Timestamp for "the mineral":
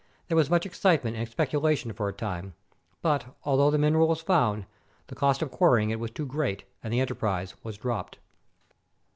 3.69-4.07